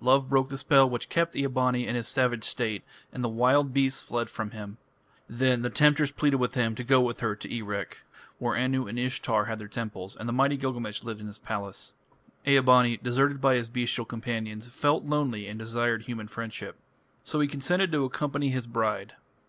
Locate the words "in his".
1.86-2.08, 11.20-11.38